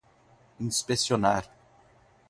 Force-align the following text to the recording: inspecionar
inspecionar 0.59 1.45